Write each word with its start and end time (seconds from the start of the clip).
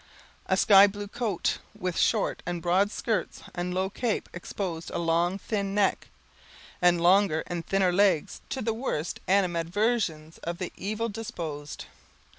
A 0.47 0.57
sky 0.57 0.87
blue 0.87 1.07
coat, 1.07 1.59
with 1.77 1.95
short 1.95 2.41
and 2.43 2.59
broad 2.59 2.89
skirts 2.89 3.43
and 3.53 3.71
low 3.71 3.87
cape, 3.91 4.29
exposed 4.33 4.89
a 4.89 4.97
long, 4.97 5.37
thin 5.37 5.75
neck, 5.75 6.07
and 6.81 6.99
longer 6.99 7.43
and 7.45 7.63
thinner 7.67 7.91
legs, 7.93 8.41
to 8.49 8.63
the 8.63 8.73
worst 8.73 9.19
animadversions 9.27 10.39
of 10.39 10.57
the 10.57 10.73
evil 10.75 11.07
disposed. 11.07 11.85